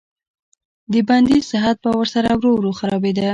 د 0.91 0.93
بندي 1.07 1.37
صحت 1.49 1.75
به 1.83 1.91
ورسره 1.99 2.29
ورو 2.37 2.51
ورو 2.55 2.71
خرابېده. 2.79 3.27